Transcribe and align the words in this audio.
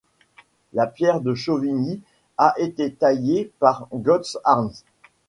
La 0.73 0.87
pierre 0.87 1.21
de 1.21 1.35
Chauvigny 1.35 2.01
a 2.39 2.55
été 2.57 2.91
taillée 2.91 3.51
par 3.59 3.87
Götz 3.93 4.39
Arndt. 4.43 4.81